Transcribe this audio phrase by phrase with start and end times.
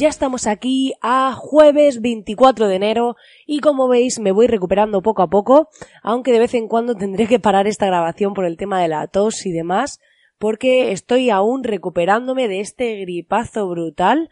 [0.00, 5.20] Ya estamos aquí a jueves 24 de enero y como veis me voy recuperando poco
[5.20, 5.68] a poco,
[6.02, 9.08] aunque de vez en cuando tendré que parar esta grabación por el tema de la
[9.08, 10.00] tos y demás,
[10.38, 14.30] porque estoy aún recuperándome de este gripazo brutal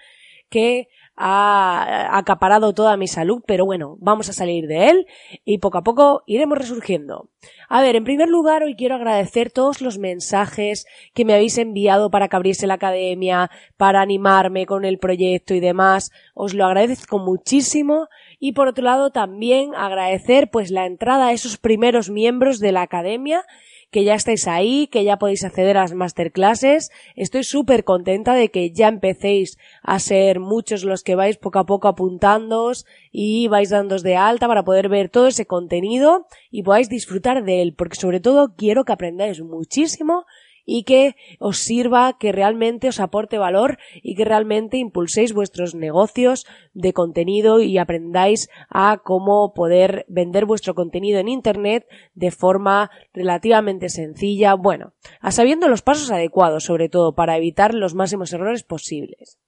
[0.49, 0.89] que
[1.21, 5.07] ha acaparado toda mi salud, pero bueno, vamos a salir de él
[5.45, 7.29] y poco a poco iremos resurgiendo.
[7.69, 12.11] A ver, en primer lugar, hoy quiero agradecer todos los mensajes que me habéis enviado
[12.11, 16.13] para que abriese la academia, para animarme con el proyecto y demás.
[16.35, 18.09] Os lo agradezco muchísimo.
[18.39, 22.83] Y por otro lado, también agradecer pues la entrada a esos primeros miembros de la
[22.83, 23.45] academia
[23.91, 26.91] que ya estáis ahí, que ya podéis acceder a las masterclasses.
[27.17, 31.67] Estoy súper contenta de que ya empecéis a ser muchos los que vais poco a
[31.67, 36.89] poco apuntándoos y vais dándos de alta para poder ver todo ese contenido y podáis
[36.89, 40.25] disfrutar de él, porque sobre todo quiero que aprendáis muchísimo
[40.71, 46.47] y que os sirva, que realmente os aporte valor y que realmente impulséis vuestros negocios
[46.75, 53.89] de contenido y aprendáis a cómo poder vender vuestro contenido en Internet de forma relativamente
[53.89, 59.39] sencilla, bueno, a sabiendo los pasos adecuados sobre todo para evitar los máximos errores posibles.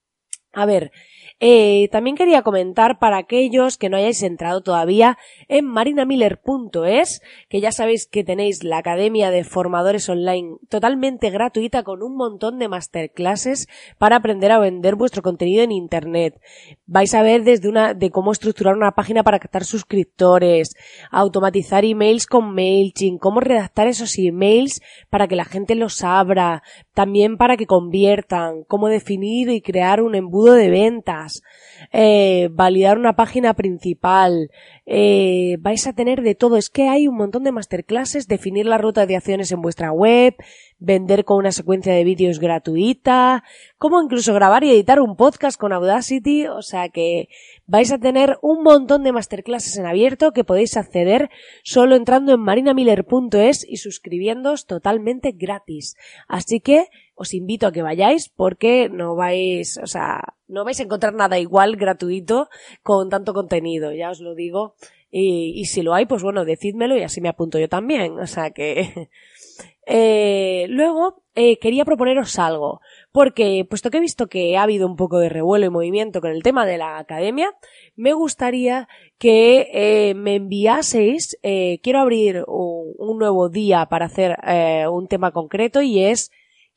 [0.53, 0.91] A ver,
[1.39, 7.71] eh, también quería comentar para aquellos que no hayáis entrado todavía en marinamiller.es, que ya
[7.71, 13.69] sabéis que tenéis la Academia de Formadores Online totalmente gratuita con un montón de masterclasses
[13.97, 16.41] para aprender a vender vuestro contenido en Internet.
[16.85, 20.75] Vais a ver desde una, de cómo estructurar una página para captar suscriptores,
[21.13, 27.37] automatizar emails con MailChimp, cómo redactar esos emails para que la gente los abra, también
[27.37, 31.43] para que conviertan, cómo definir y crear un embudo de ventas,
[31.93, 34.51] eh, validar una página principal,
[34.87, 36.57] eh, vais a tener de todo.
[36.57, 40.35] Es que hay un montón de masterclasses, definir la ruta de acciones en vuestra web,
[40.79, 43.45] vender con una secuencia de vídeos gratuita,
[43.79, 47.29] cómo incluso grabar y editar un podcast con Audacity, o sea que
[47.67, 51.31] vais a tener un montón de masterclasses en abierto que podéis acceder
[51.63, 55.97] solo entrando en marinamiller.es y suscribiéndoos totalmente gratis.
[56.27, 56.87] Así que
[57.21, 61.39] os invito a que vayáis porque no vais, o sea, no vais a encontrar nada
[61.39, 62.49] igual gratuito
[62.83, 64.75] con tanto contenido, ya os lo digo.
[65.13, 68.19] Y, si lo hay, pues bueno, decídmelo y así me apunto yo también.
[68.21, 69.11] O sea que
[69.93, 72.81] Eh, luego, eh, quería proponeros algo,
[73.11, 76.31] porque puesto que he visto que ha habido un poco de revuelo y movimiento con
[76.31, 77.53] el tema de la academia,
[77.97, 78.87] me gustaría
[79.19, 84.37] que eh, me enviaseis, quiero abrir un, nuevo día para hacer
[84.91, 86.31] un tema concreto y es,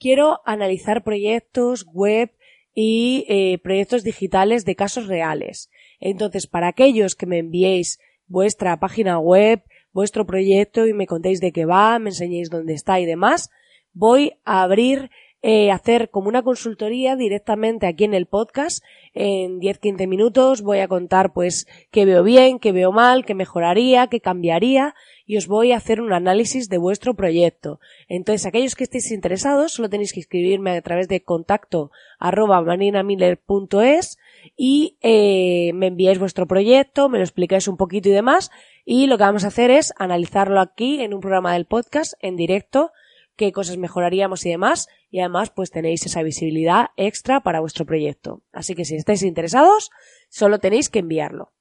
[0.04, 2.30] quiero analizar proyectos web
[2.76, 5.70] y eh, proyectos digitales de casos reales.
[6.02, 11.54] Entonces, para aquellos que me enviéis vuestra página web, vuestro proyecto y me contéis de
[11.54, 13.50] qué va, me enseñéis dónde está y demás,
[13.94, 15.10] voy a abrir,
[15.42, 18.84] eh, hacer como una consultoría directamente aquí en el podcast.
[19.14, 24.08] En 10-15 minutos voy a contar pues qué veo bien, qué veo mal, qué mejoraría,
[24.08, 24.96] qué cambiaría
[25.26, 27.80] y os voy a hacer un análisis de vuestro proyecto.
[28.08, 34.18] Entonces, aquellos que estéis interesados, solo tenéis que escribirme a través de contacto arroba marinamiller.es
[34.58, 38.52] y eh, me enviáis vuestro proyecto, me lo explicáis un poquito y demás
[38.86, 42.36] y lo que vamos a hacer es analizarlo aquí en un programa del podcast en
[42.36, 42.92] directo,
[43.36, 48.42] qué cosas mejoraríamos y demás y además pues tenéis esa visibilidad extra para vuestro proyecto.
[48.52, 49.92] Así que si estáis interesados,
[50.30, 51.54] solo tenéis que enviarlo.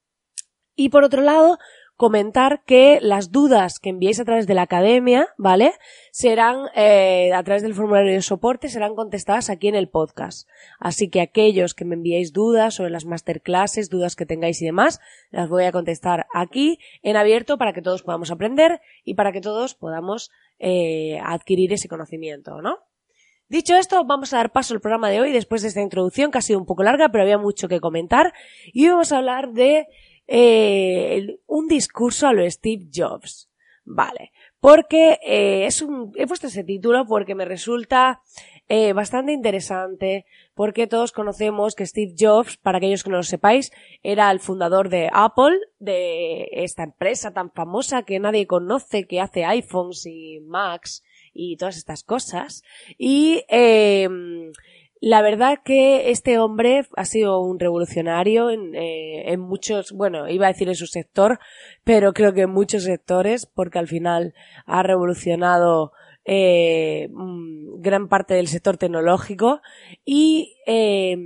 [0.75, 1.59] Y por otro lado,
[1.97, 5.73] comentar que las dudas que enviéis a través de la academia, ¿vale?
[6.11, 10.49] Serán, eh, a través del formulario de soporte, serán contestadas aquí en el podcast.
[10.79, 15.01] Así que aquellos que me enviéis dudas sobre las masterclasses, dudas que tengáis y demás,
[15.31, 19.41] las voy a contestar aquí en abierto para que todos podamos aprender y para que
[19.41, 22.79] todos podamos eh, adquirir ese conocimiento, ¿no?
[23.53, 26.39] Dicho esto, vamos a dar paso al programa de hoy después de esta introducción que
[26.39, 28.33] ha sido un poco larga, pero había mucho que comentar.
[28.73, 29.89] Y vamos a hablar de
[30.27, 33.49] eh, un discurso a lo Steve Jobs.
[33.85, 34.33] Vale.
[34.61, 38.23] Porque eh, es un, he puesto ese título porque me resulta
[38.69, 40.25] eh, bastante interesante,
[40.55, 43.73] porque todos conocemos que Steve Jobs, para aquellos que no lo sepáis,
[44.03, 49.45] era el fundador de Apple, de esta empresa tan famosa que nadie conoce, que hace
[49.45, 51.03] iPhones y Macs
[51.35, 52.63] y todas estas cosas.
[52.97, 54.09] Y eh,
[55.03, 60.47] la verdad que este hombre ha sido un revolucionario en, eh, en, muchos, bueno, iba
[60.47, 61.41] a decir en su sector,
[61.83, 64.33] pero creo que en muchos sectores, porque al final
[64.65, 65.91] ha revolucionado
[66.25, 69.61] eh, mm, gran parte del sector tecnológico
[70.05, 71.17] y eh,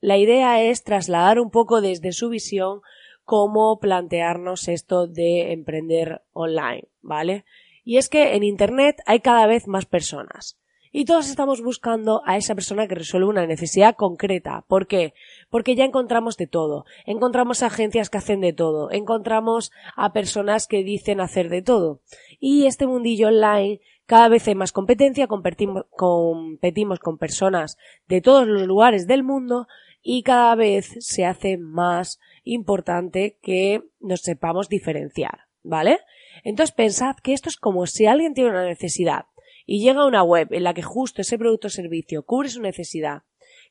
[0.00, 2.80] la idea es trasladar un poco desde su visión
[3.24, 7.44] cómo plantearnos esto de emprender online, ¿vale?
[7.84, 10.59] Y es que en Internet hay cada vez más personas.
[10.92, 14.64] Y todos estamos buscando a esa persona que resuelve una necesidad concreta.
[14.66, 15.14] ¿Por qué?
[15.48, 16.84] Porque ya encontramos de todo.
[17.06, 18.90] Encontramos agencias que hacen de todo.
[18.90, 22.00] Encontramos a personas que dicen hacer de todo.
[22.40, 27.78] Y este mundillo online cada vez hay más competencia, competimos, con personas
[28.08, 29.68] de todos los lugares del mundo
[30.02, 35.42] y cada vez se hace más importante que nos sepamos diferenciar.
[35.62, 36.00] ¿Vale?
[36.42, 39.26] Entonces pensad que esto es como si alguien tiene una necesidad
[39.72, 42.60] y llega a una web en la que justo ese producto o servicio cubre su
[42.60, 43.22] necesidad,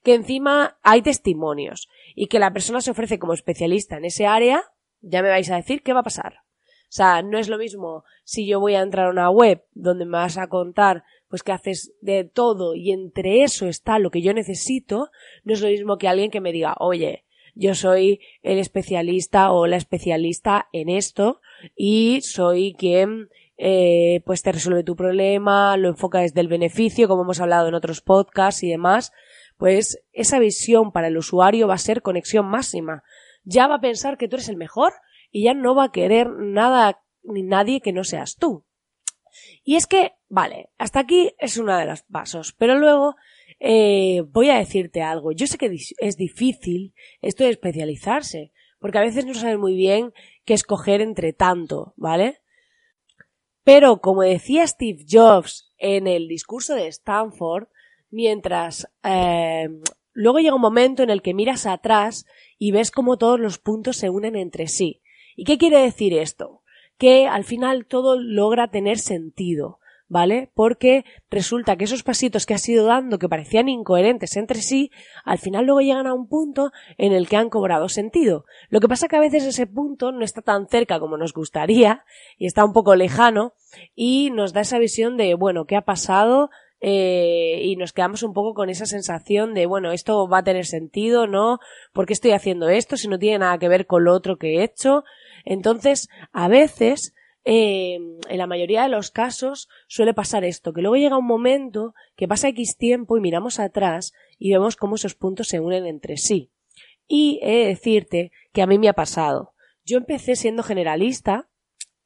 [0.02, 4.64] que encima hay testimonios y que la persona se ofrece como especialista en ese área,
[5.02, 6.36] ya me vais a decir qué va a pasar.
[6.36, 10.06] O sea, no es lo mismo si yo voy a entrar a una web donde
[10.06, 14.22] me vas a contar pues que haces de todo y entre eso está lo que
[14.22, 15.10] yo necesito,
[15.44, 17.26] no es lo mismo que alguien que me diga, oye,
[17.56, 21.42] yo soy el especialista o la especialista en esto
[21.76, 23.28] y soy quien
[23.62, 27.74] eh, pues te resuelve tu problema, lo enfoca desde el beneficio, como hemos hablado en
[27.74, 29.12] otros podcasts y demás,
[29.58, 33.04] pues esa visión para el usuario va a ser conexión máxima.
[33.44, 34.94] Ya va a pensar que tú eres el mejor
[35.30, 38.64] y ya no va a querer nada ni nadie que no seas tú.
[39.66, 43.18] Y es que, vale, hasta aquí es uno de los pasos, pero luego
[43.60, 45.34] eh, voy a decirte algo.
[45.34, 50.14] Yo sé que es difícil esto de especializarse, porque a veces no sabes muy bien
[50.46, 52.40] qué escoger entre tanto, ¿vale?
[53.72, 57.68] Pero como decía Steve Jobs en el discurso de Stanford,
[58.10, 59.70] mientras eh,
[60.12, 62.26] luego llega un momento en el que miras atrás
[62.58, 65.04] y ves cómo todos los puntos se unen entre sí.
[65.36, 66.64] ¿Y qué quiere decir esto?
[66.98, 69.79] Que al final todo logra tener sentido.
[70.10, 70.52] ¿Vale?
[70.56, 74.92] Porque resulta que esos pasitos que has ido dando que parecían incoherentes entre sí,
[75.24, 78.46] al final luego llegan a un punto en el que han cobrado sentido.
[78.70, 82.04] Lo que pasa que a veces ese punto no está tan cerca como nos gustaría
[82.38, 83.54] y está un poco lejano
[83.96, 86.50] y nos da esa visión de, bueno, ¿qué ha pasado?
[86.82, 90.66] Eh, y nos quedamos un poco con esa sensación de, bueno, esto va a tener
[90.66, 91.60] sentido, ¿no?
[91.94, 94.56] ¿Por qué estoy haciendo esto si no tiene nada que ver con lo otro que
[94.56, 95.04] he hecho?
[95.46, 97.14] Entonces, a veces
[97.52, 101.96] Em, en la mayoría de los casos suele pasar esto, que luego llega un momento
[102.16, 106.18] que pasa X tiempo y miramos atrás y vemos cómo esos puntos se unen entre
[106.18, 106.52] sí.
[107.08, 109.54] Y he de decirte que a mí me ha pasado.
[109.84, 111.50] Yo empecé siendo generalista,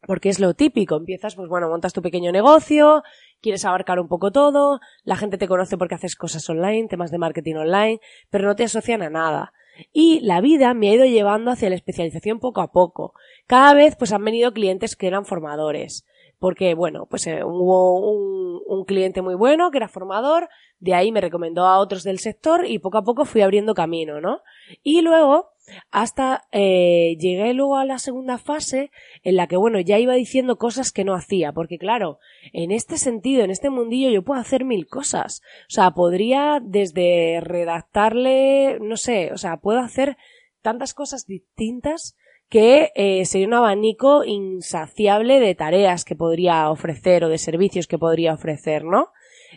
[0.08, 0.96] porque es lo típico.
[0.96, 3.04] Empiezas, pues bueno, montas tu pequeño negocio,
[3.42, 7.18] quieres abarcar un poco todo, la gente te conoce porque haces cosas online, temas de
[7.18, 8.00] marketing online,
[8.30, 9.52] pero no te asocian a nada.
[9.92, 13.14] Y la vida me ha ido llevando hacia la especialización poco a poco.
[13.48, 16.06] Cada vez pues han venido clientes que eran formadores.
[16.40, 20.50] Porque, bueno, pues eh, hubo un, un cliente muy bueno que era formador,
[20.80, 24.20] de ahí me recomendó a otros del sector y poco a poco fui abriendo camino,
[24.20, 24.42] ¿no?
[24.84, 25.53] Y luego,
[25.92, 28.92] hasta eh, llegué luego a la segunda fase
[29.24, 32.20] en la que, bueno, ya iba diciendo cosas que no hacía, porque claro,
[32.52, 35.42] en este sentido, en este mundillo, yo puedo hacer mil cosas.
[35.70, 40.18] O sea, podría desde redactarle, no sé, o sea, puedo hacer
[40.62, 42.16] tantas cosas distintas
[42.50, 47.98] que eh, sería un abanico insaciable de tareas que podría ofrecer o de servicios que
[47.98, 49.10] podría ofrecer, ¿no?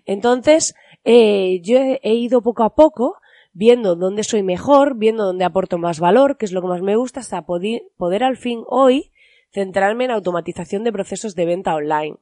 [0.06, 3.16] Entonces, eh, yo he ido poco a poco
[3.56, 6.94] viendo dónde soy mejor, viendo dónde aporto más valor, que es lo que más me
[6.94, 9.12] gusta, hasta poder, al fin hoy
[9.50, 12.16] centrarme en automatización de procesos de venta online.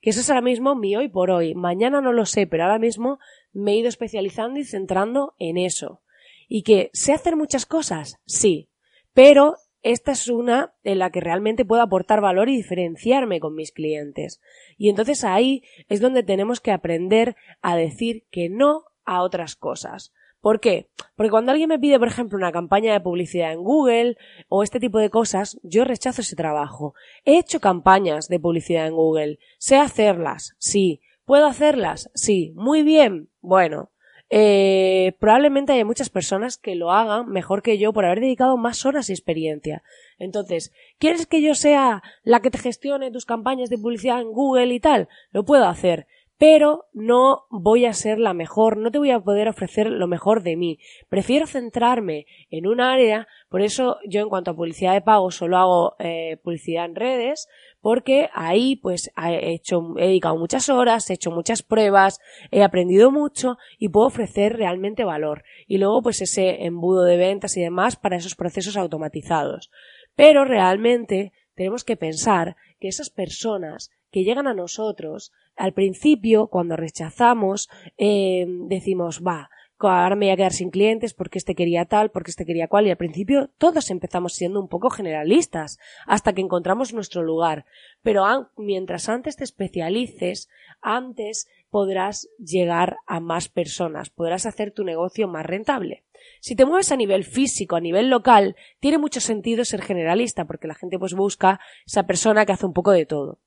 [0.00, 1.54] Que eso es ahora mismo mi hoy por hoy.
[1.54, 3.18] Mañana no lo sé, pero ahora mismo
[3.52, 6.00] me he ido especializando y centrando en eso.
[6.48, 8.70] Y que sé hacer muchas cosas, sí,
[9.12, 13.72] pero esta es una en la que realmente puedo aportar valor y diferenciarme con mis
[13.72, 14.40] clientes.
[14.78, 20.14] Y entonces ahí es donde tenemos que aprender a decir que no a otras cosas.
[20.40, 20.88] ¿Por qué?
[21.16, 24.16] Porque cuando alguien me pide, por ejemplo, una campaña de publicidad en Google
[24.48, 26.94] o este tipo de cosas, yo rechazo ese trabajo.
[27.24, 29.38] He hecho campañas de publicidad en Google.
[29.58, 31.00] Sé hacerlas, sí.
[31.24, 32.10] ¿Puedo hacerlas?
[32.14, 32.52] Sí.
[32.54, 33.28] Muy bien.
[33.40, 33.90] Bueno,
[34.30, 38.84] eh, probablemente haya muchas personas que lo hagan mejor que yo por haber dedicado más
[38.84, 39.82] horas y experiencia.
[40.18, 44.74] Entonces, ¿quieres que yo sea la que te gestione tus campañas de publicidad en Google
[44.74, 45.08] y tal?
[45.30, 46.06] Lo puedo hacer
[46.38, 50.44] pero no voy a ser la mejor, no te voy a poder ofrecer lo mejor
[50.44, 50.78] de mí.
[51.08, 55.56] Prefiero centrarme en un área, por eso yo en cuanto a publicidad de pago solo
[55.56, 57.48] hago eh, publicidad en redes,
[57.80, 62.20] porque ahí pues he hecho, he dedicado muchas horas, he hecho muchas pruebas,
[62.52, 65.42] he aprendido mucho y puedo ofrecer realmente valor.
[65.66, 69.70] Y luego pues ese embudo de ventas y demás para esos procesos automatizados.
[70.14, 76.76] Pero realmente tenemos que pensar que esas personas que llegan a nosotros, al principio, cuando
[76.76, 79.50] rechazamos, eh, decimos, va,
[79.86, 82.86] ahora me voy a quedar sin clientes porque este quería tal, porque este quería cual,
[82.86, 87.64] y al principio todos empezamos siendo un poco generalistas, hasta que encontramos nuestro lugar.
[88.02, 88.24] Pero
[88.56, 90.48] mientras antes te especialices,
[90.80, 96.04] antes podrás llegar a más personas, podrás hacer tu negocio más rentable.
[96.40, 100.66] Si te mueves a nivel físico, a nivel local, tiene mucho sentido ser generalista, porque
[100.66, 103.38] la gente pues busca esa persona que hace un poco de todo.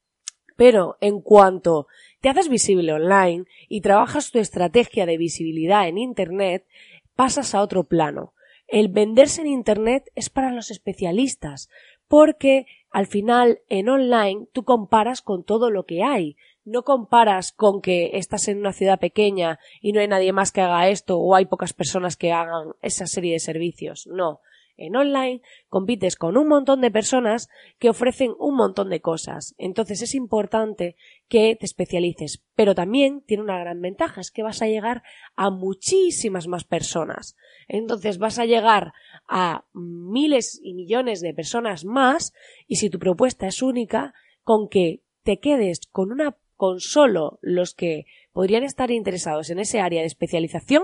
[0.62, 1.88] Pero en cuanto
[2.20, 6.68] te haces visible online y trabajas tu estrategia de visibilidad en Internet,
[7.16, 8.36] pasas a otro plano.
[8.68, 11.68] El venderse en Internet es para los especialistas,
[12.08, 16.38] porque al final en online tú comparas con todo lo que hay.
[16.64, 20.62] No comparas con que estás en una ciudad pequeña y no hay nadie más que
[20.62, 24.06] haga esto o hay pocas personas que hagan esa serie de servicios.
[24.06, 24.42] No.
[24.78, 27.50] En online compites con un montón de personas
[27.80, 29.56] que ofrecen un montón de cosas.
[29.58, 30.96] Entonces es importante
[31.28, 32.44] que te especialices.
[32.56, 35.04] Pero también tiene una gran ventaja, es que vas a llegar
[35.36, 37.36] a muchísimas más personas.
[37.68, 38.94] Entonces vas a llegar
[39.28, 42.34] a miles y millones de personas más
[42.68, 44.14] y si tu propuesta es única,
[44.44, 49.80] con que te quedes con una con solo los que podrían estar interesados en ese
[49.80, 50.84] área de especialización,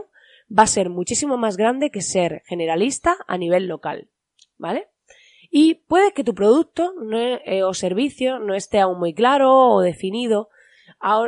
[0.52, 4.10] va a ser muchísimo más grande que ser generalista a nivel local.
[4.58, 4.88] ¿Vale?
[5.50, 10.50] Y puede que tu producto eh, o servicio no esté aún muy claro o definido.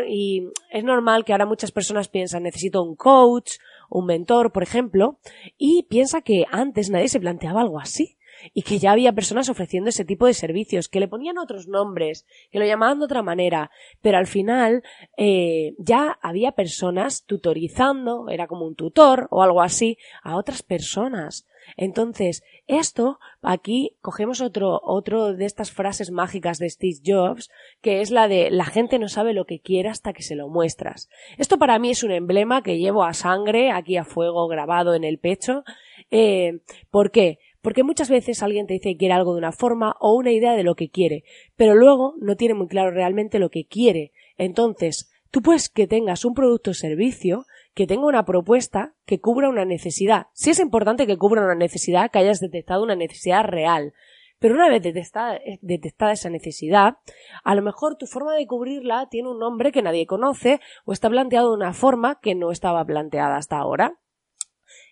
[0.08, 3.54] y es normal que ahora muchas personas piensan necesito un coach,
[3.90, 5.20] un mentor, por ejemplo,
[5.58, 8.19] y piensa que antes nadie se planteaba algo así
[8.54, 12.26] y que ya había personas ofreciendo ese tipo de servicios, que le ponían otros nombres,
[12.52, 14.84] que lo llamaban de otra manera, pero al final
[15.18, 21.46] eh, ya había personas tutorizando, era como un tutor o algo así, a otras personas.
[21.78, 27.50] Entonces, esto, aquí cogemos otro, otro de estas frases mágicas de Steve Jobs,
[27.82, 30.50] que es la de la gente no sabe lo que quiere hasta que se lo
[30.50, 31.10] muestras.
[31.38, 35.04] Esto para mí es un emblema que llevo a sangre, aquí a fuego grabado en
[35.04, 35.64] el pecho.
[36.12, 37.40] Eh, ¿Por qué?
[37.62, 40.54] Porque muchas veces alguien te dice que quiere algo de una forma o una idea
[40.54, 41.24] de lo que quiere,
[41.56, 44.12] pero luego no tiene muy claro realmente lo que quiere.
[44.38, 49.50] Entonces, tú puedes que tengas un producto o servicio que tenga una propuesta que cubra
[49.50, 50.28] una necesidad.
[50.34, 53.94] Sí es importante que cubra una necesidad, que hayas detectado una necesidad real.
[54.40, 56.96] Pero una vez detectada, detectada, esa necesidad,
[57.44, 61.10] a lo mejor tu forma de cubrirla tiene un nombre que nadie conoce o está
[61.10, 64.00] planteado de una forma que no estaba planteada hasta ahora.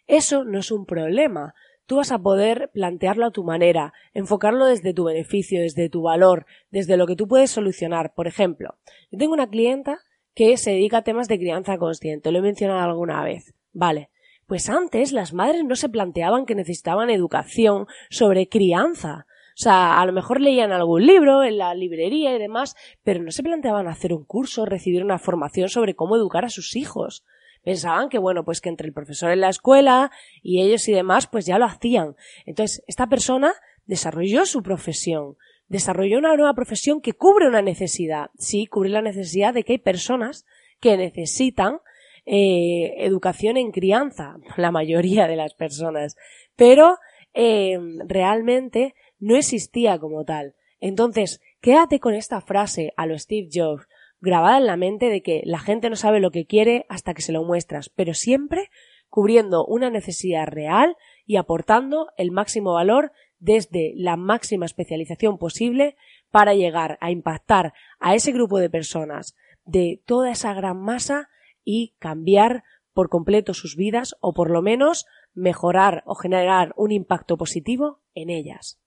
[0.06, 1.54] Eso no es un problema
[1.88, 6.46] tú vas a poder plantearlo a tu manera, enfocarlo desde tu beneficio, desde tu valor,
[6.70, 8.13] desde lo que tú puedes solucionar.
[8.13, 8.75] Por ejemplo,
[9.10, 10.00] yo tengo una clienta
[10.36, 13.56] que se dedica a temas de crianza consciente, lo he mencionado alguna vez.
[13.74, 14.12] Vale.
[14.46, 19.25] Pues antes las madres no se planteaban que necesitaban educación sobre crianza.
[19.50, 23.32] O sea, a lo mejor leían algún libro en la librería y demás, pero no
[23.32, 27.25] se planteaban hacer un curso, recibir una formación sobre cómo educar a sus hijos
[27.68, 30.10] pensaban que bueno, pues que entre el profesor en la escuela
[30.42, 32.16] y ellos y demás, pues ya lo hacían.
[32.46, 33.54] Entonces, esta persona
[33.86, 35.36] desarrolló su profesión,
[35.68, 38.30] desarrolló una nueva profesión que cubre una necesidad.
[38.38, 40.46] Sí, cubre la necesidad de que hay personas
[40.80, 41.82] que necesitan
[42.26, 46.16] eh, educación en crianza, la mayoría de las personas,
[46.56, 47.00] pero
[47.34, 50.56] eh, realmente no existía como tal.
[50.80, 55.42] Entonces, quédate con esta frase a lo Steve Jobs grabada en la mente de que
[55.46, 58.70] la gente no sabe lo que quiere hasta que se lo muestras, pero siempre
[59.10, 60.96] cubriendo una necesidad real
[61.26, 65.96] y aportando el máximo valor desde la máxima especialización posible
[66.32, 71.30] para llegar a impactar a ese grupo de personas de toda esa gran masa
[71.64, 77.38] y cambiar por completo sus vidas o por lo menos mejorar o generar un impacto
[77.38, 78.80] positivo en ellas.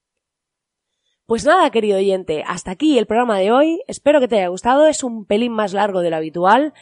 [1.25, 3.81] Pues nada, querido oyente, hasta aquí el programa de hoy.
[3.87, 4.87] Espero que te haya gustado.
[4.87, 6.73] Es un pelín más largo de lo habitual.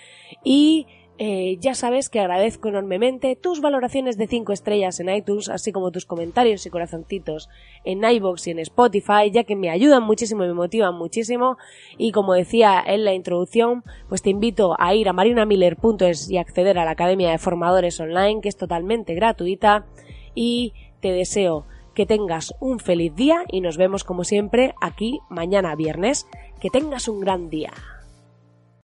[0.43, 0.87] Y
[1.21, 5.91] eh, ya sabes que agradezco enormemente tus valoraciones de 5 estrellas en iTunes, así como
[5.91, 7.49] tus comentarios y corazoncitos
[7.83, 11.57] en iBox y en Spotify, ya que me ayudan muchísimo y me motivan muchísimo.
[11.97, 16.79] Y como decía en la introducción, pues te invito a ir a marinamiller.es y acceder
[16.79, 19.85] a la Academia de Formadores Online, que es totalmente gratuita.
[20.33, 21.65] Y te deseo
[21.99, 26.27] que tengas un feliz día y nos vemos como siempre aquí mañana viernes.
[26.61, 27.73] Que tengas un gran día.